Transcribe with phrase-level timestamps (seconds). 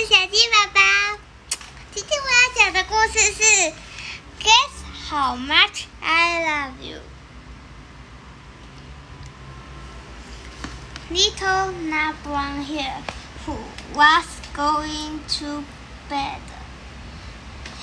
[0.00, 0.80] 是小鸡宝宝。
[1.92, 3.42] 今天我要讲的故事是
[4.40, 4.72] 《Guess
[5.10, 7.00] How Much I Love You》。
[11.14, 13.02] Little Nut Brown Hare,
[13.44, 13.58] who
[13.94, 14.24] was
[14.54, 15.64] going to
[16.08, 16.40] bed,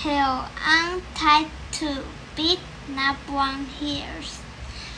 [0.02, 2.04] held on tight to
[2.36, 4.40] Big Nut Brown Hare's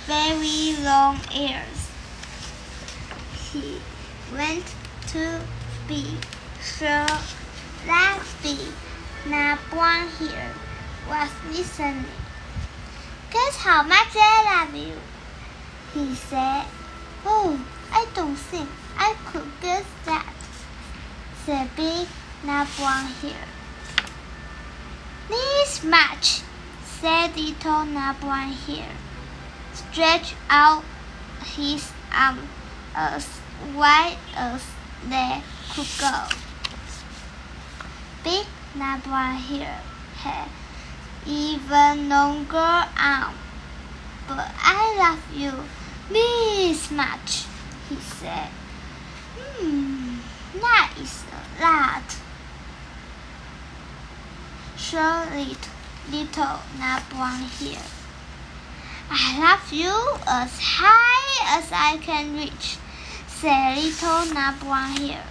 [0.08, 1.90] very long ears.
[3.52, 3.82] He
[4.32, 4.74] went
[5.12, 5.42] to
[5.86, 6.39] bed
[6.80, 8.60] that big
[9.28, 10.54] nut brown hare
[11.10, 12.06] was listening.
[13.32, 14.96] Guess how much I love you,
[15.94, 16.66] he said.
[17.26, 17.60] Oh,
[17.92, 20.34] I don't think I could guess that,
[21.46, 22.08] said Big
[22.44, 23.48] Nut Brown Hare.
[25.28, 26.42] This much,
[26.84, 27.86] said Little
[28.22, 28.96] Brown Hare.
[29.74, 30.84] Stretch out
[31.56, 32.40] his arm
[32.96, 33.28] as
[33.76, 34.64] wide as
[35.08, 35.42] they
[35.74, 36.49] could go.
[38.24, 40.50] Big Nut Brown Hare
[41.26, 42.58] even longer
[42.98, 43.36] arm.
[44.28, 45.54] But I love you
[46.10, 47.46] this much
[47.90, 48.50] he said.
[49.38, 50.20] Hmm,
[50.60, 52.04] that is a lot.
[54.78, 55.26] Sure,
[56.12, 56.60] little,
[57.10, 57.82] brown hare.
[59.12, 59.94] I love you
[60.28, 62.78] as high as I can reach,
[63.28, 64.26] said little
[64.60, 65.26] brown hare.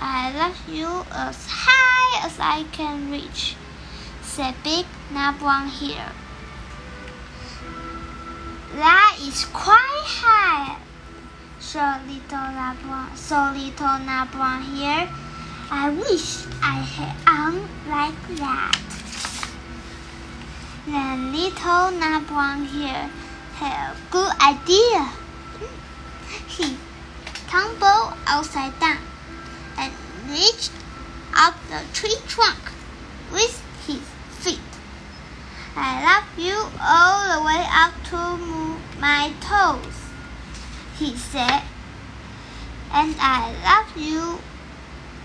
[0.00, 1.61] I love you as high
[2.20, 3.56] as I can reach,
[4.20, 6.12] said big nut brown hare.
[8.74, 10.76] That is quite high,
[11.60, 12.76] so little nut
[13.16, 13.98] so little
[14.32, 15.08] brown hare.
[15.70, 18.78] I wish I had arms like that.
[20.86, 21.90] Then little
[22.26, 23.10] brown hare
[23.54, 25.04] had a good idea.
[25.56, 25.76] Hmm.
[26.48, 26.76] He
[27.48, 28.98] tumbled upside down
[29.78, 29.92] and
[30.28, 30.72] reached
[31.42, 32.70] up the tree trunk
[33.32, 33.54] with
[33.86, 34.04] his
[34.42, 34.72] feet.
[35.74, 38.16] I love you all the way up to
[39.00, 40.02] my toes
[41.02, 41.62] he said,
[42.92, 44.38] and I love you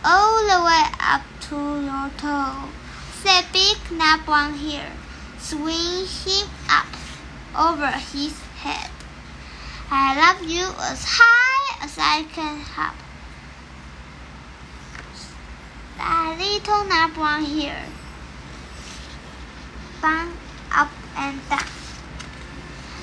[0.03, 2.69] all the way up to your toe,
[3.13, 4.94] said Big Nut Brown Hare,
[5.38, 6.88] swinging him up
[7.56, 8.89] over his head.
[9.91, 13.06] I love you as high as I can hop.
[15.97, 17.84] That little nut brown here.
[20.02, 20.31] bang
[20.72, 21.66] up and down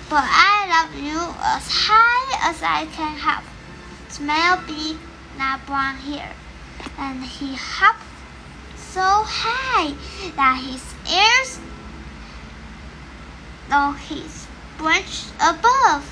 [0.09, 3.43] but I love you as high as I can hop.
[4.09, 4.97] Smell big,
[5.37, 6.31] nut brown here.
[6.99, 8.05] and he hopped
[8.77, 9.95] so high
[10.37, 11.59] that his ears
[13.69, 14.47] though his
[14.79, 16.05] branch above.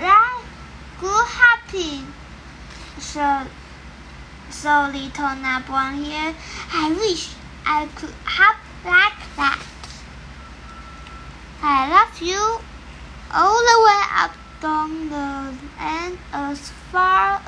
[0.00, 0.30] That
[1.70, 3.46] so
[4.50, 5.36] so little
[5.66, 6.34] brown hare.
[6.72, 9.62] I wish I could hop like that.
[11.62, 12.58] I love you
[13.32, 17.40] all the way up down the and as far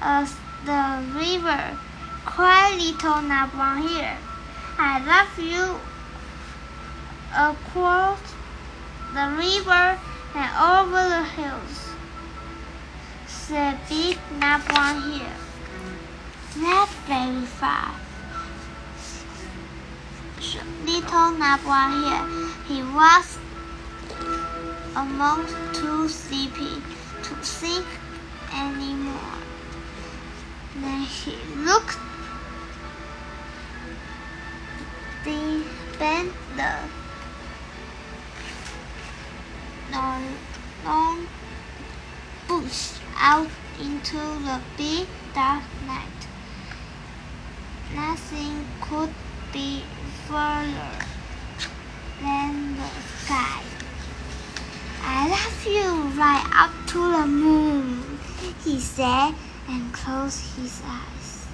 [0.00, 0.34] as
[0.64, 1.76] the river.
[2.24, 4.18] Cried little brown hare.
[4.78, 5.78] I love you
[7.36, 8.20] across
[9.12, 9.98] the river
[10.34, 11.93] and over the hills.
[13.46, 15.36] Said big nut brown here.
[16.56, 17.94] Not very far
[20.84, 22.24] little nap brown here.
[22.68, 23.38] He was
[24.96, 26.82] among too sleepy
[27.22, 27.86] to think
[28.54, 29.38] anymore.
[30.76, 31.98] Then he looked
[35.24, 35.64] the
[36.56, 36.72] the
[39.92, 40.24] long,
[40.84, 41.26] long
[42.46, 43.48] bush out
[43.80, 46.20] into the big dark night.
[47.94, 49.10] Nothing could
[49.52, 49.82] be
[50.26, 50.98] further
[52.20, 52.88] than the
[53.22, 53.62] sky.
[55.02, 58.18] I love you right up to the moon,
[58.64, 59.34] he said
[59.68, 61.46] and closed his eyes.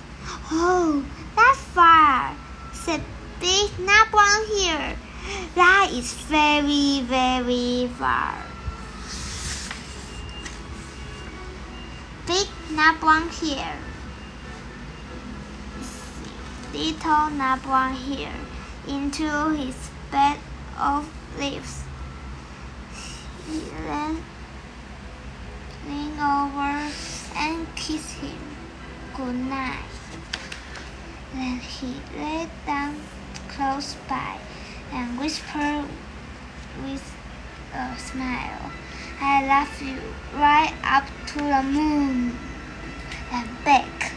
[0.52, 1.04] Oh,
[1.36, 2.36] that far,
[2.72, 3.00] said
[3.40, 4.96] Big Nut Brown Hare.
[5.54, 8.49] That is very, very far.
[12.72, 13.78] Nut Brown Hare.
[16.72, 18.32] Little Nut Brown here
[18.86, 20.38] into his bed
[20.78, 21.82] of leaves.
[23.44, 24.22] He then
[25.88, 26.92] leaned over
[27.36, 28.38] and kissed him
[29.16, 29.82] good night.
[31.34, 33.00] Then he lay down
[33.48, 34.38] close by
[34.92, 35.86] and whispered
[36.84, 37.16] with
[37.74, 38.70] a smile,
[39.20, 39.98] I love you
[40.34, 42.49] right up to the moon
[43.32, 44.10] and bake。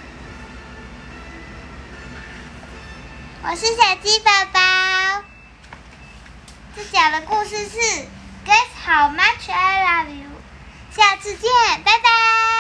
[3.44, 5.24] 我是小鸡宝宝，
[6.76, 7.78] 这讲的故事是
[8.46, 10.30] Guess how much I love you。
[10.96, 11.50] 下次见，
[11.84, 12.53] 拜拜。